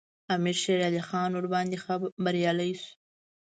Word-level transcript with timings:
امیر 0.35 0.57
شېرعلي 0.63 1.01
خان 1.07 1.29
ورباندې 1.33 1.77
بریالی 2.23 2.71
شو. 2.83 2.91